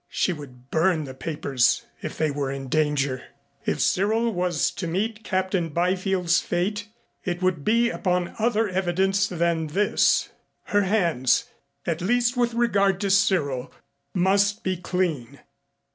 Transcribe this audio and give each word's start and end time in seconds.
She 0.09 0.33
would 0.33 0.71
burn 0.71 1.03
the 1.03 1.13
papers 1.13 1.85
if 2.01 2.17
they 2.17 2.31
were 2.31 2.49
in 2.51 2.69
danger. 2.69 3.21
If 3.67 3.79
Cyril 3.81 4.33
was 4.33 4.71
to 4.71 4.87
meet 4.87 5.23
Captain 5.23 5.69
Byfield's 5.69 6.39
fate, 6.41 6.87
it 7.23 7.43
would 7.43 7.63
be 7.63 7.91
upon 7.91 8.33
other 8.39 8.67
evidence 8.67 9.27
than 9.27 9.67
this. 9.67 10.29
Her 10.63 10.81
hands, 10.81 11.43
at 11.85 12.01
least 12.01 12.35
with 12.35 12.55
regard 12.55 12.99
to 13.01 13.11
Cyril, 13.11 13.71
must 14.15 14.63
be 14.63 14.75
clean. 14.75 15.41